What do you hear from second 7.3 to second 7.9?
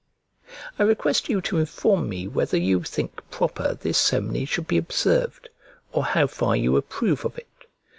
it.